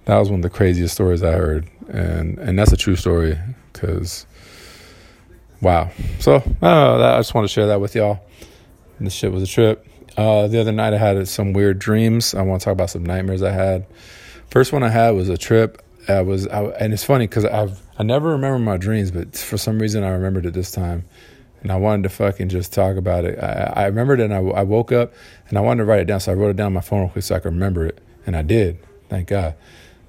that 0.05 0.17
was 0.17 0.29
one 0.29 0.39
of 0.39 0.43
the 0.43 0.49
craziest 0.49 0.93
stories 0.93 1.21
I 1.21 1.33
heard, 1.33 1.67
and 1.89 2.39
and 2.39 2.57
that's 2.57 2.71
a 2.71 2.77
true 2.77 2.95
story 2.95 3.37
because 3.73 4.25
wow. 5.59 5.91
So 6.19 6.35
I 6.61 7.17
just 7.19 7.33
want 7.33 7.43
to 7.43 7.53
share 7.53 7.67
that 7.67 7.81
with 7.81 7.93
y'all. 7.93 8.21
This 9.01 9.11
shit 9.11 9.33
was 9.33 9.43
a 9.43 9.47
trip. 9.47 9.85
Uh, 10.15 10.47
the 10.47 10.61
other 10.61 10.71
night 10.71 10.93
I 10.93 10.97
had 10.97 11.27
some 11.27 11.51
weird 11.51 11.79
dreams. 11.79 12.33
I 12.33 12.41
want 12.43 12.61
to 12.61 12.65
talk 12.65 12.71
about 12.71 12.89
some 12.89 13.05
nightmares 13.05 13.43
I 13.43 13.51
had. 13.51 13.85
First 14.49 14.71
one 14.71 14.81
I 14.81 14.87
had 14.87 15.09
was 15.09 15.27
a 15.27 15.37
trip. 15.37 15.82
I 16.07 16.21
was, 16.21 16.47
I, 16.47 16.63
and 16.63 16.93
it's 16.93 17.03
funny 17.03 17.27
because 17.27 17.45
I've 17.45 17.81
I 17.97 18.03
never 18.03 18.29
remember 18.29 18.59
my 18.59 18.77
dreams, 18.77 19.11
but 19.11 19.37
for 19.37 19.57
some 19.57 19.79
reason 19.79 20.03
I 20.03 20.09
remembered 20.09 20.45
it 20.45 20.53
this 20.53 20.71
time, 20.71 21.05
and 21.61 21.71
I 21.71 21.75
wanted 21.77 22.03
to 22.03 22.09
fucking 22.09 22.49
just 22.49 22.73
talk 22.73 22.97
about 22.97 23.25
it. 23.25 23.39
I, 23.39 23.73
I 23.75 23.85
remembered 23.85 24.19
it, 24.19 24.31
and 24.31 24.33
I, 24.33 24.39
I 24.39 24.63
woke 24.63 24.91
up 24.91 25.13
and 25.49 25.57
I 25.57 25.61
wanted 25.61 25.79
to 25.79 25.85
write 25.85 26.01
it 26.01 26.05
down, 26.05 26.19
so 26.19 26.31
I 26.31 26.35
wrote 26.35 26.49
it 26.49 26.55
down 26.55 26.67
on 26.67 26.73
my 26.73 26.81
phone 26.81 27.01
real 27.01 27.09
quick 27.09 27.23
so 27.23 27.35
I 27.35 27.39
could 27.39 27.53
remember 27.53 27.85
it, 27.85 27.99
and 28.25 28.35
I 28.35 28.41
did, 28.41 28.79
thank 29.09 29.27
God. 29.29 29.55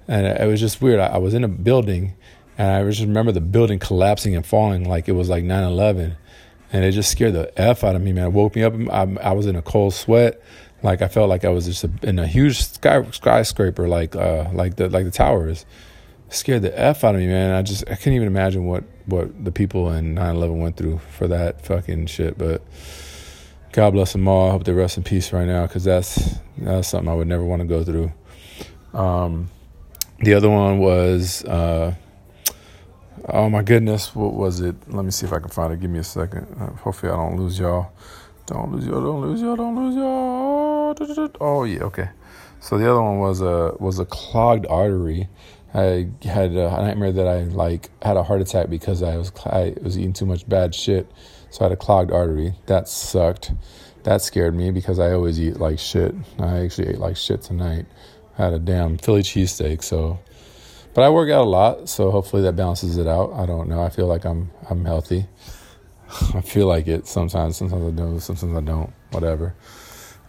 And 0.08 0.26
it 0.26 0.46
was 0.46 0.60
just 0.60 0.82
weird. 0.82 1.00
I, 1.00 1.06
I 1.06 1.18
was 1.18 1.34
in 1.34 1.44
a 1.44 1.48
building, 1.48 2.14
and 2.58 2.70
I 2.70 2.88
just 2.88 3.00
remember 3.00 3.32
the 3.32 3.40
building 3.40 3.78
collapsing 3.78 4.34
and 4.34 4.44
falling 4.44 4.88
like 4.88 5.08
it 5.08 5.12
was 5.12 5.28
like 5.28 5.44
9-11 5.44 6.16
and 6.74 6.84
it 6.84 6.90
just 6.90 7.08
scared 7.12 7.34
the 7.34 7.56
f 7.56 7.84
out 7.84 7.94
of 7.94 8.02
me, 8.02 8.12
man. 8.12 8.26
It 8.26 8.32
woke 8.32 8.56
me 8.56 8.64
up. 8.64 8.74
I, 8.90 9.02
I 9.22 9.32
was 9.32 9.46
in 9.46 9.54
a 9.54 9.62
cold 9.62 9.94
sweat, 9.94 10.42
like 10.84 11.00
I 11.00 11.08
felt 11.08 11.30
like 11.30 11.44
I 11.46 11.48
was 11.48 11.64
just 11.64 11.82
a, 11.82 11.90
in 12.02 12.18
a 12.18 12.26
huge 12.26 12.62
sky 12.62 13.02
skyscraper, 13.10 13.88
like 13.88 14.14
uh, 14.14 14.50
like 14.52 14.76
the 14.76 14.90
like 14.90 15.06
the 15.06 15.10
towers 15.10 15.64
scared 16.28 16.62
the 16.62 16.78
f 16.78 17.02
out 17.04 17.14
of 17.14 17.20
me, 17.22 17.26
man. 17.26 17.52
I 17.52 17.62
just 17.62 17.84
I 17.90 17.94
can't 17.94 18.14
even 18.14 18.28
imagine 18.28 18.66
what 18.66 18.84
what 19.06 19.44
the 19.44 19.50
people 19.50 19.90
in 19.90 20.14
9/11 20.14 20.60
went 20.60 20.76
through 20.76 20.98
for 21.16 21.26
that 21.28 21.64
fucking 21.64 22.06
shit. 22.06 22.36
But 22.36 22.62
God 23.72 23.92
bless 23.92 24.12
them 24.12 24.28
all. 24.28 24.48
I 24.48 24.50
hope 24.52 24.64
they 24.64 24.72
rest 24.72 24.98
in 24.98 25.04
peace 25.04 25.32
right 25.32 25.46
now, 25.46 25.66
because 25.66 25.84
that's 25.84 26.36
that's 26.58 26.88
something 26.88 27.08
I 27.08 27.14
would 27.14 27.28
never 27.28 27.44
want 27.44 27.62
to 27.62 27.66
go 27.66 27.82
through. 27.82 28.12
Um, 28.92 29.50
the 30.20 30.34
other 30.34 30.50
one 30.50 30.78
was, 30.78 31.44
uh, 31.44 31.94
oh 33.28 33.48
my 33.48 33.62
goodness, 33.62 34.14
what 34.14 34.34
was 34.34 34.60
it? 34.60 34.76
Let 34.86 35.04
me 35.04 35.10
see 35.10 35.26
if 35.26 35.32
I 35.32 35.38
can 35.38 35.48
find 35.48 35.72
it. 35.72 35.80
Give 35.80 35.90
me 35.90 35.98
a 36.00 36.04
second. 36.04 36.46
Uh, 36.60 36.76
hopefully, 36.76 37.10
I 37.10 37.16
don't 37.16 37.36
lose 37.36 37.58
y'all. 37.58 37.90
Don't 38.46 38.70
lose 38.72 38.86
y'all. 38.86 39.02
Don't 39.02 39.22
lose 39.22 39.40
y'all. 39.40 39.56
Don't 39.56 39.74
lose 39.74 39.96
y'all. 39.96 40.43
Oh 41.40 41.64
yeah, 41.64 41.84
okay. 41.84 42.10
So 42.60 42.78
the 42.78 42.90
other 42.90 43.02
one 43.02 43.18
was 43.18 43.40
a 43.40 43.74
was 43.78 43.98
a 43.98 44.04
clogged 44.04 44.66
artery 44.68 45.28
I 45.74 46.06
had 46.22 46.52
a 46.52 46.70
nightmare 46.70 47.10
that 47.10 47.26
I 47.26 47.42
like 47.42 47.90
had 48.00 48.16
a 48.16 48.22
heart 48.22 48.40
attack 48.40 48.70
because 48.70 49.02
I 49.02 49.16
was 49.16 49.32
I 49.44 49.74
was 49.82 49.98
eating 49.98 50.12
too 50.12 50.24
much 50.24 50.48
bad 50.48 50.72
shit, 50.72 51.10
so 51.50 51.62
I 51.62 51.64
had 51.64 51.72
a 51.72 51.76
clogged 51.76 52.12
artery. 52.12 52.54
That 52.66 52.88
sucked. 52.88 53.52
That 54.04 54.22
scared 54.22 54.54
me 54.54 54.70
because 54.70 55.00
I 55.00 55.12
always 55.12 55.40
eat 55.40 55.58
like 55.58 55.80
shit. 55.80 56.14
I 56.38 56.58
actually 56.60 56.90
ate 56.90 56.98
like 56.98 57.16
shit 57.16 57.42
tonight. 57.42 57.86
I 58.38 58.44
had 58.44 58.52
a 58.52 58.60
damn 58.60 58.98
Philly 58.98 59.22
cheesesteak, 59.22 59.82
so 59.82 60.20
but 60.94 61.02
I 61.02 61.10
work 61.10 61.28
out 61.28 61.42
a 61.42 61.50
lot, 61.50 61.88
so 61.88 62.12
hopefully 62.12 62.42
that 62.42 62.54
balances 62.54 62.96
it 62.96 63.08
out. 63.08 63.32
I 63.32 63.44
don't 63.44 63.68
know. 63.68 63.82
I 63.82 63.90
feel 63.90 64.06
like 64.06 64.24
I'm 64.24 64.52
I'm 64.70 64.84
healthy. 64.84 65.26
I 66.34 66.40
feel 66.40 66.68
like 66.68 66.86
it 66.86 67.08
sometimes. 67.08 67.56
Sometimes 67.56 67.84
I 67.84 67.90
do. 67.90 68.20
Sometimes 68.20 68.56
I 68.56 68.60
don't. 68.60 68.92
Whatever. 69.10 69.56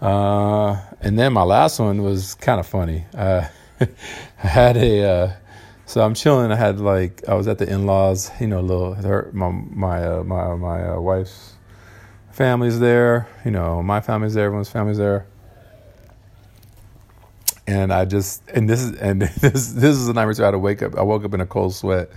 Uh, 0.01 0.81
and 1.01 1.17
then 1.17 1.33
my 1.33 1.43
last 1.43 1.79
one 1.79 2.01
was 2.03 2.35
kind 2.35 2.59
of 2.59 2.67
funny. 2.67 3.05
Uh, 3.13 3.47
I 4.43 4.47
had 4.47 4.77
a 4.77 5.09
uh, 5.09 5.33
so 5.85 6.01
I'm 6.01 6.13
chilling. 6.13 6.51
I 6.51 6.55
had 6.55 6.79
like 6.79 7.27
I 7.27 7.35
was 7.35 7.47
at 7.47 7.59
the 7.59 7.69
in 7.69 7.85
laws, 7.85 8.31
you 8.39 8.47
know, 8.47 8.61
little 8.61 8.93
her, 8.95 9.29
my 9.33 9.49
my 9.51 10.05
uh, 10.05 10.23
my 10.23 10.55
my 10.55 10.89
uh, 10.89 10.99
wife's 10.99 11.53
family's 12.31 12.79
there, 12.79 13.27
you 13.45 13.51
know, 13.51 13.81
my 13.81 14.01
family's 14.01 14.33
there, 14.33 14.45
everyone's 14.45 14.69
family's 14.69 14.97
there, 14.97 15.27
and 17.67 17.93
I 17.93 18.05
just 18.05 18.43
and 18.49 18.69
this 18.69 18.81
is 18.81 18.97
and 18.99 19.21
this 19.41 19.73
this 19.73 19.95
is 19.95 20.07
a 20.07 20.13
nightmare 20.13 20.33
too. 20.33 20.43
I 20.43 20.47
had 20.47 20.51
to 20.51 20.59
wake 20.59 20.81
up. 20.81 20.97
I 20.97 21.03
woke 21.03 21.23
up 21.23 21.33
in 21.33 21.41
a 21.41 21.45
cold 21.45 21.73
sweat. 21.73 22.09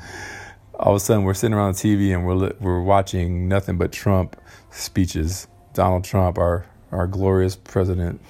All 0.75 0.93
of 0.93 0.97
a 0.97 1.01
sudden, 1.01 1.25
we're 1.25 1.35
sitting 1.35 1.55
around 1.55 1.75
the 1.75 1.81
TV 1.81 2.15
and 2.15 2.25
we're 2.27 2.53
we're 2.61 2.83
watching 2.83 3.49
nothing 3.49 3.77
but 3.79 3.93
Trump 3.93 4.37
speeches. 4.71 5.47
Donald 5.75 6.05
Trump, 6.05 6.39
our 6.39 6.67
our 6.93 7.07
glorious 7.07 7.57
president, 7.57 8.21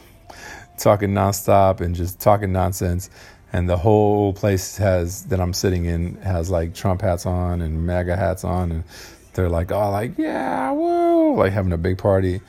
talking 0.79 1.11
nonstop 1.11 1.81
and 1.81 1.95
just 1.95 2.21
talking 2.21 2.53
nonsense. 2.53 3.11
And 3.53 3.69
the 3.69 3.77
whole 3.77 4.33
place 4.35 4.77
has 4.77 5.25
that 5.27 5.41
I'm 5.41 5.55
sitting 5.55 5.87
in 5.87 6.17
has 6.17 6.51
like 6.51 6.75
Trump 6.75 7.01
hats 7.01 7.25
on 7.25 7.63
and 7.63 7.87
MAGA 7.87 8.15
hats 8.15 8.45
on, 8.45 8.71
and 8.71 8.85
they're 9.33 9.49
like, 9.49 9.73
oh, 9.73 9.91
like 9.91 10.19
yeah, 10.19 10.71
woo, 10.73 11.37
like 11.37 11.53
having 11.53 11.73
a 11.73 11.79
big 11.79 11.99
party. 11.99 12.41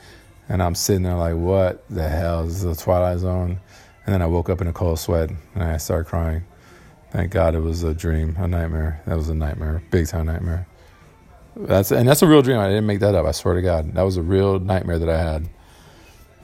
And 0.48 0.62
I'm 0.62 0.74
sitting 0.74 1.04
there 1.04 1.14
like, 1.14 1.36
what 1.36 1.88
the 1.88 2.08
hell 2.08 2.44
this 2.44 2.56
is 2.56 2.62
the 2.64 2.74
Twilight 2.74 3.20
Zone? 3.20 3.60
And 4.04 4.14
then 4.14 4.22
I 4.22 4.26
woke 4.26 4.50
up 4.50 4.60
in 4.60 4.66
a 4.66 4.72
cold 4.72 4.98
sweat 4.98 5.30
and 5.54 5.62
I 5.62 5.76
started 5.76 6.06
crying. 6.06 6.42
Thank 7.12 7.32
God 7.32 7.54
it 7.54 7.60
was 7.60 7.82
a 7.82 7.94
dream, 7.94 8.36
a 8.38 8.46
nightmare. 8.46 9.00
That 9.06 9.16
was 9.16 9.28
a 9.28 9.34
nightmare, 9.34 9.82
big 9.90 10.06
time 10.06 10.26
nightmare. 10.26 10.66
That's 11.56 11.90
and 11.90 12.08
that's 12.08 12.22
a 12.22 12.26
real 12.26 12.42
dream. 12.42 12.58
I 12.58 12.68
didn't 12.68 12.86
make 12.86 13.00
that 13.00 13.14
up. 13.14 13.26
I 13.26 13.32
swear 13.32 13.54
to 13.54 13.62
God, 13.62 13.94
that 13.94 14.02
was 14.02 14.16
a 14.16 14.22
real 14.22 14.60
nightmare 14.60 14.98
that 14.98 15.08
I 15.08 15.18
had. 15.18 15.48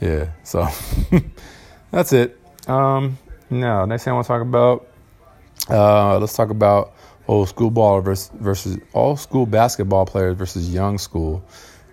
Yeah. 0.00 0.30
So 0.44 0.68
that's 1.90 2.12
it. 2.12 2.38
Um, 2.68 3.18
now, 3.50 3.84
next 3.84 4.04
thing 4.04 4.12
I 4.12 4.14
want 4.14 4.26
to 4.26 4.28
talk 4.28 4.42
about. 4.42 4.88
Uh, 5.68 6.18
let's 6.18 6.34
talk 6.34 6.50
about 6.50 6.94
old 7.28 7.48
school 7.48 7.70
ball 7.70 8.00
versus, 8.00 8.30
versus 8.34 8.78
all 8.92 9.16
school 9.16 9.46
basketball 9.46 10.06
players 10.06 10.36
versus 10.36 10.72
young 10.72 10.98
school 10.98 11.44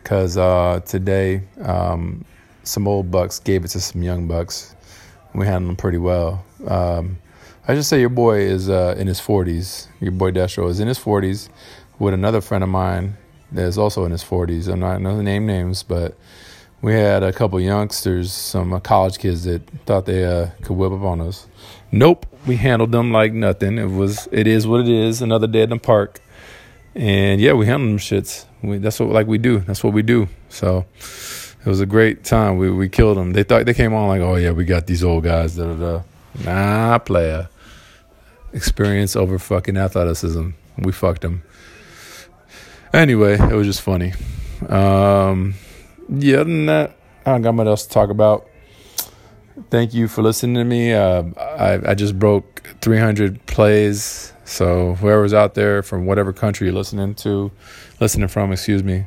because 0.04 0.38
uh, 0.38 0.82
today 0.86 1.42
um, 1.62 2.24
some 2.64 2.88
old 2.88 3.10
bucks 3.10 3.40
gave 3.40 3.64
it 3.64 3.70
to 3.70 3.80
some 3.80 4.04
young 4.04 4.28
bucks. 4.28 4.76
We 5.34 5.46
handled 5.46 5.70
them 5.70 5.76
pretty 5.78 5.98
well. 5.98 6.44
Um, 6.68 7.18
I 7.68 7.76
just 7.76 7.90
say 7.90 8.00
your 8.00 8.10
boy 8.10 8.40
is 8.40 8.70
uh, 8.70 8.96
in 8.98 9.08
his 9.08 9.20
40s. 9.20 9.88
Your 10.02 10.12
boy 10.12 10.32
Destro 10.32 10.70
is 10.70 10.80
in 10.80 10.88
his 10.88 11.00
40s 11.00 11.50
with 11.98 12.14
another 12.14 12.42
friend 12.42 12.64
of 12.64 12.70
mine 12.70 13.18
that 13.54 13.66
is 13.66 13.78
also 13.78 14.04
in 14.06 14.12
his 14.12 14.24
40s. 14.24 14.72
I'm 14.72 14.80
not 14.80 15.02
going 15.02 15.18
to 15.18 15.24
name 15.24 15.46
names, 15.46 15.82
but 15.82 16.18
we 16.84 16.92
had 16.92 17.24
a 17.24 17.32
couple 17.32 17.60
youngsters, 17.62 18.34
some 18.34 18.74
uh, 18.74 18.80
college 18.82 19.18
kids 19.18 19.46
that 19.46 19.66
thought 19.86 20.06
they 20.06 20.26
uh, 20.26 20.50
could 20.64 20.74
whip 20.76 20.92
up 20.92 21.02
on 21.02 21.22
us. 21.22 21.48
Nope, 21.94 22.26
we 22.46 22.58
handled 22.58 22.92
them 22.92 23.10
like 23.10 23.32
nothing. 23.32 23.78
It 23.78 23.86
was, 23.86 24.28
it 24.34 24.48
is 24.48 24.68
what 24.68 24.82
it 24.82 24.90
is. 24.90 25.22
Another 25.22 25.48
day 25.48 25.62
in 25.62 25.70
the 25.70 25.78
park, 25.78 26.20
and 26.94 27.40
yeah, 27.40 27.54
we 27.54 27.68
handled 27.68 27.92
them 27.92 27.98
shits. 28.00 28.46
We, 28.62 28.80
that's 28.80 29.00
what 29.00 29.10
like 29.10 29.28
we 29.28 29.38
do. 29.38 29.60
That's 29.60 29.82
what 29.82 29.94
we 29.94 30.02
do. 30.02 30.28
So 30.50 30.86
it 31.00 31.66
was 31.66 31.80
a 31.80 31.86
great 31.86 32.26
time. 32.26 32.58
We 32.58 32.70
we 32.70 32.90
killed 32.90 33.16
them. 33.18 33.32
They 33.32 33.44
thought 33.44 33.66
they 33.66 33.74
came 33.74 33.94
on 33.94 34.10
like, 34.10 34.22
oh 34.22 34.36
yeah, 34.36 34.52
we 34.52 34.66
got 34.66 34.86
these 34.86 35.06
old 35.06 35.24
guys. 35.24 35.56
Da 35.56 35.74
da 35.74 35.76
da. 35.76 36.02
Nah, 36.44 36.98
player. 37.00 37.48
Experience 38.52 39.16
over 39.16 39.40
fucking 39.40 39.78
athleticism. 39.78 40.50
We 40.78 40.92
fucked 40.92 41.22
them. 41.22 41.44
Anyway, 42.94 43.36
it 43.36 43.54
was 43.54 43.68
just 43.68 43.82
funny. 43.82 44.14
Um, 44.68 45.56
yeah, 46.14 46.36
other 46.38 46.44
than 46.46 46.66
that, 46.68 46.98
I 47.26 47.32
don't 47.32 47.42
got 47.42 47.56
much 47.56 47.68
else 47.68 47.86
to 47.86 47.90
talk 47.90 48.10
about. 48.10 48.48
Thank 49.70 49.94
you 49.94 50.08
for 50.08 50.22
listening 50.22 50.56
to 50.56 50.64
me. 50.64 50.94
Uh, 50.94 51.24
I 51.38 51.92
I 51.92 51.94
just 51.96 52.18
broke 52.18 52.64
300 52.82 53.46
plays 53.46 54.34
so 54.46 54.96
whoever's 54.96 55.34
out 55.34 55.54
there 55.54 55.82
from 55.82 56.06
whatever 56.06 56.34
country 56.34 56.68
you're 56.68 56.76
listening 56.76 57.16
to, 57.16 57.52
listening 58.00 58.28
from, 58.28 58.52
excuse 58.52 58.84
me. 58.84 59.06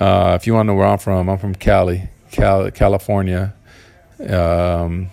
Uh, 0.00 0.36
if 0.40 0.46
you 0.46 0.54
want 0.54 0.66
to 0.66 0.72
know 0.72 0.74
where 0.74 0.86
I'm 0.86 0.98
from, 0.98 1.28
I'm 1.28 1.38
from 1.38 1.54
Cali, 1.54 2.08
Cal- 2.30 2.70
California, 2.70 3.54
um, 4.28 5.10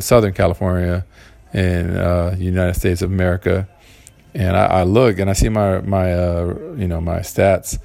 Southern 0.00 0.32
California, 0.32 1.04
in 1.52 1.96
uh, 1.96 2.34
United 2.38 2.74
States 2.74 3.02
of 3.02 3.10
America. 3.10 3.68
And 4.34 4.56
I, 4.56 4.66
I 4.66 4.82
look 4.82 5.18
and 5.18 5.30
I 5.30 5.32
see 5.32 5.48
my 5.48 5.80
my 5.80 6.12
uh, 6.12 6.54
you 6.76 6.86
know 6.88 7.00
my 7.00 7.20
stats, 7.20 7.78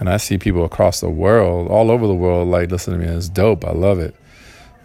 and 0.00 0.08
I 0.08 0.16
see 0.16 0.38
people 0.38 0.64
across 0.64 1.00
the 1.00 1.10
world, 1.10 1.68
all 1.68 1.90
over 1.90 2.08
the 2.08 2.14
world, 2.14 2.48
like 2.48 2.70
listen 2.70 2.94
to 2.94 2.98
me. 2.98 3.06
It's 3.06 3.28
dope. 3.28 3.64
I 3.64 3.72
love 3.72 4.00
it. 4.00 4.16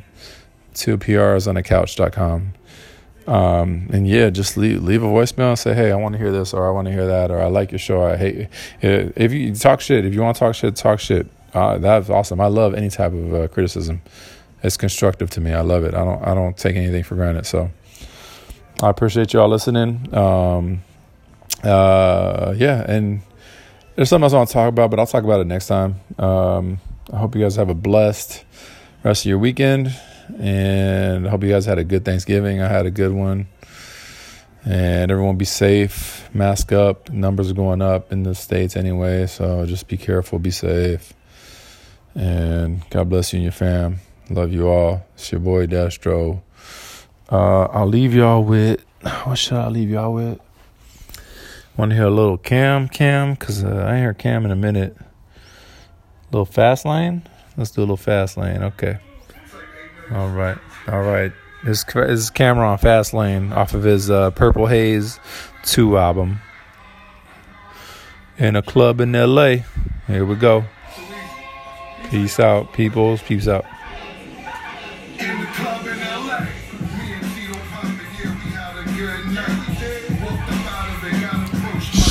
2prs 0.74 1.46
on 1.46 1.56
a 1.56 1.62
couch.com. 1.62 2.52
Um, 3.28 3.88
and 3.92 4.08
yeah, 4.08 4.30
just 4.30 4.56
leave, 4.56 4.82
leave 4.82 5.04
a 5.04 5.06
voicemail 5.06 5.50
and 5.50 5.58
say, 5.58 5.72
Hey, 5.72 5.92
I 5.92 5.96
want 5.96 6.14
to 6.14 6.18
hear 6.18 6.32
this, 6.32 6.52
or 6.52 6.66
I 6.66 6.72
want 6.72 6.86
to 6.86 6.92
hear 6.92 7.06
that, 7.06 7.30
or 7.30 7.40
I 7.40 7.46
like 7.46 7.70
your 7.70 7.78
show. 7.78 8.02
I 8.02 8.16
hate 8.16 8.48
it. 8.82 9.12
if 9.16 9.32
you 9.32 9.54
talk 9.54 9.80
shit. 9.80 10.04
If 10.04 10.14
you 10.14 10.22
want 10.22 10.34
to 10.36 10.40
talk 10.40 10.56
shit, 10.56 10.74
talk 10.74 10.98
shit. 10.98 11.28
Uh, 11.54 11.78
that's 11.78 12.10
awesome. 12.10 12.40
I 12.40 12.46
love 12.46 12.74
any 12.74 12.90
type 12.90 13.12
of 13.12 13.34
uh, 13.34 13.48
criticism. 13.48 14.02
It's 14.62 14.76
constructive 14.76 15.30
to 15.30 15.40
me. 15.40 15.52
I 15.52 15.60
love 15.60 15.84
it. 15.84 15.94
I 15.94 16.04
don't, 16.04 16.22
I 16.22 16.34
don't 16.34 16.56
take 16.56 16.76
anything 16.76 17.04
for 17.04 17.14
granted. 17.14 17.46
So 17.46 17.70
I 18.82 18.90
appreciate 18.90 19.32
y'all 19.32 19.48
listening. 19.48 20.14
Um, 20.14 20.82
uh, 21.64 22.54
yeah, 22.56 22.84
and 22.88 23.20
there's 23.96 24.08
something 24.08 24.24
else 24.24 24.32
I 24.32 24.36
want 24.36 24.48
to 24.50 24.52
talk 24.52 24.68
about, 24.68 24.90
but 24.90 25.00
I'll 25.00 25.06
talk 25.06 25.24
about 25.24 25.40
it 25.40 25.46
next 25.46 25.66
time. 25.66 25.96
Um, 26.18 26.78
I 27.12 27.16
hope 27.16 27.34
you 27.34 27.40
guys 27.40 27.56
have 27.56 27.70
a 27.70 27.74
blessed 27.74 28.44
rest 29.02 29.22
of 29.24 29.28
your 29.28 29.38
weekend, 29.38 29.92
and 30.38 31.26
I 31.26 31.30
hope 31.30 31.42
you 31.42 31.50
guys 31.50 31.64
had 31.64 31.78
a 31.78 31.84
good 31.84 32.04
Thanksgiving. 32.04 32.60
I 32.60 32.68
had 32.68 32.86
a 32.86 32.90
good 32.92 33.12
one, 33.12 33.48
and 34.64 35.10
everyone 35.10 35.36
be 35.36 35.44
safe, 35.44 36.28
mask 36.32 36.70
up. 36.70 37.10
Numbers 37.10 37.50
are 37.50 37.54
going 37.54 37.82
up 37.82 38.12
in 38.12 38.22
the 38.22 38.34
states 38.34 38.76
anyway, 38.76 39.26
so 39.26 39.66
just 39.66 39.88
be 39.88 39.96
careful, 39.96 40.38
be 40.38 40.52
safe, 40.52 41.12
and 42.18 42.82
God 42.90 43.08
bless 43.08 43.32
you 43.32 43.38
and 43.38 43.44
your 43.44 43.52
fam. 43.52 44.00
Love 44.28 44.52
you 44.52 44.68
all. 44.68 45.06
It's 45.14 45.30
your 45.30 45.40
boy 45.40 45.66
Destro. 45.66 46.42
Uh, 47.30 47.64
I'll 47.64 47.86
leave 47.86 48.12
y'all 48.12 48.42
with 48.42 48.84
what 49.24 49.38
should 49.38 49.56
I 49.56 49.68
leave 49.68 49.90
y'all 49.90 50.12
with? 50.12 50.40
Want 51.76 51.90
to 51.90 51.96
hear 51.96 52.06
a 52.06 52.10
little 52.10 52.36
Cam 52.36 52.88
Cam? 52.88 53.34
Because 53.34 53.62
uh, 53.62 53.86
I 53.88 53.98
heard 53.98 54.18
Cam 54.18 54.44
in 54.44 54.50
a 54.50 54.56
minute. 54.56 54.96
A 54.98 56.32
little 56.32 56.44
fast 56.44 56.84
lane? 56.84 57.22
Let's 57.56 57.70
do 57.70 57.80
a 57.80 57.82
little 57.82 57.96
fast 57.96 58.36
lane. 58.36 58.64
Okay. 58.64 58.98
All 60.10 60.28
right. 60.28 60.58
All 60.88 61.02
right. 61.02 61.32
This, 61.64 61.84
is 61.84 62.30
Cam'ron 62.30 62.80
Fast 62.80 63.12
Lane 63.12 63.52
off 63.52 63.74
of 63.74 63.82
his 63.82 64.10
uh, 64.10 64.30
Purple 64.30 64.66
Haze 64.66 65.18
2 65.64 65.98
album. 65.98 66.40
In 68.38 68.54
a 68.54 68.62
club 68.62 69.00
in 69.00 69.12
LA. 69.12 69.56
Here 70.06 70.24
we 70.24 70.36
go. 70.36 70.64
Peace 72.10 72.40
out, 72.40 72.72
peoples. 72.72 73.22
Peace 73.22 73.48
out. 73.48 73.64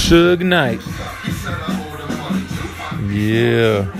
Suge 0.07 0.41
Knight. 0.41 0.79
Yeah. 3.11 3.91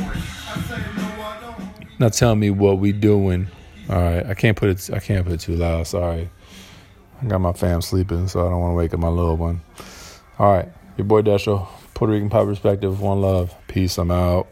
Now 2.00 2.10
tell 2.10 2.36
me 2.36 2.50
what 2.52 2.78
we 2.78 2.92
doing. 2.92 3.48
All 3.90 3.96
right, 3.96 4.26
I 4.26 4.34
can't 4.36 4.56
put 4.56 4.70
it. 4.70 4.90
I 4.94 5.00
can't 5.00 5.26
put 5.26 5.34
it 5.34 5.40
too 5.40 5.56
loud. 5.56 5.88
Sorry. 5.88 6.30
I 7.22 7.26
got 7.26 7.40
my 7.40 7.54
fam 7.54 7.82
sleeping, 7.82 8.28
so 8.28 8.46
I 8.46 8.50
don't 8.50 8.62
want 8.62 8.72
to 8.74 8.76
wake 8.76 8.94
up 8.94 9.00
my 9.00 9.08
little 9.08 9.36
one. 9.36 9.62
All 10.38 10.54
right, 10.54 10.70
your 10.98 11.06
boy 11.06 11.24
Destro, 11.24 11.68
Puerto 11.96 12.14
Rican 12.14 12.30
Pop 12.30 12.46
Perspective, 12.46 13.02
one 13.02 13.22
love, 13.22 13.56
peace. 13.68 13.98
I'm 13.98 14.12
out. 14.12 14.48